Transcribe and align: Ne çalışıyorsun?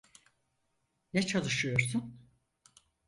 Ne 1.13 1.25
çalışıyorsun? 1.27 2.19